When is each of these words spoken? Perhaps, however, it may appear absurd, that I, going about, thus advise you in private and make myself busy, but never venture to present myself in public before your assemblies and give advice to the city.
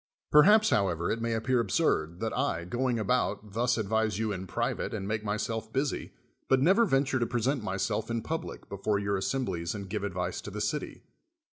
Perhaps, 0.31 0.71
however, 0.71 1.11
it 1.11 1.21
may 1.21 1.33
appear 1.33 1.59
absurd, 1.59 2.21
that 2.21 2.35
I, 2.35 2.65
going 2.65 2.97
about, 2.97 3.51
thus 3.53 3.77
advise 3.77 4.17
you 4.17 4.31
in 4.31 4.47
private 4.47 4.95
and 4.95 5.07
make 5.07 5.23
myself 5.23 5.71
busy, 5.71 6.11
but 6.49 6.59
never 6.59 6.85
venture 6.87 7.19
to 7.19 7.27
present 7.27 7.63
myself 7.63 8.09
in 8.09 8.23
public 8.23 8.67
before 8.67 8.97
your 8.97 9.15
assemblies 9.15 9.75
and 9.75 9.87
give 9.91 10.03
advice 10.03 10.41
to 10.41 10.49
the 10.49 10.59
city. 10.59 11.03